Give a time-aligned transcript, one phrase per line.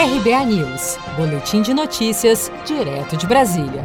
[0.00, 3.84] RBA News, Boletim de Notícias, direto de Brasília.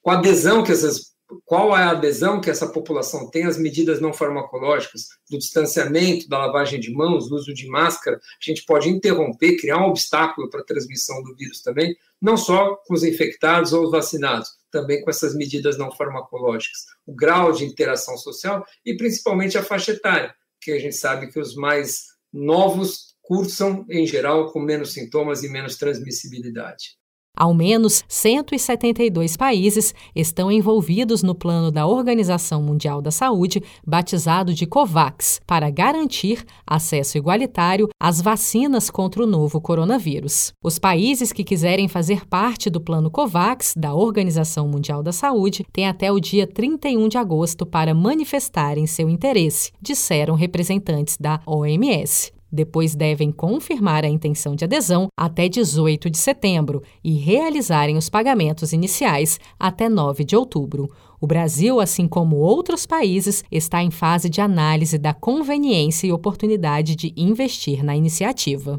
[0.00, 1.13] Com a adesão que essas
[1.44, 6.38] qual é a adesão que essa população tem às medidas não farmacológicas, do distanciamento, da
[6.38, 10.60] lavagem de mãos, do uso de máscara, a gente pode interromper, criar um obstáculo para
[10.60, 15.10] a transmissão do vírus também, não só com os infectados ou os vacinados, também com
[15.10, 16.80] essas medidas não farmacológicas.
[17.06, 21.38] O grau de interação social e principalmente a faixa etária, que a gente sabe que
[21.38, 26.96] os mais novos cursam, em geral, com menos sintomas e menos transmissibilidade.
[27.36, 34.66] Ao menos 172 países estão envolvidos no plano da Organização Mundial da Saúde, batizado de
[34.66, 40.52] COVAX, para garantir acesso igualitário às vacinas contra o novo coronavírus.
[40.62, 45.88] Os países que quiserem fazer parte do plano COVAX da Organização Mundial da Saúde têm
[45.88, 52.33] até o dia 31 de agosto para manifestarem seu interesse, disseram representantes da OMS.
[52.54, 58.72] Depois devem confirmar a intenção de adesão até 18 de setembro e realizarem os pagamentos
[58.72, 60.88] iniciais até 9 de outubro.
[61.20, 66.94] O Brasil, assim como outros países, está em fase de análise da conveniência e oportunidade
[66.94, 68.78] de investir na iniciativa.